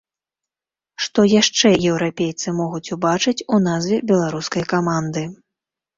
[1.07, 5.29] Што яшчэ еўрапейцы могуць убачыць у назве беларускай каманды?